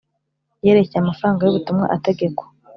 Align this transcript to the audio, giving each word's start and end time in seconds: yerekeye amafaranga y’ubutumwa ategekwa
yerekeye 0.65 0.99
amafaranga 1.01 1.41
y’ubutumwa 1.43 1.85
ategekwa 1.95 2.45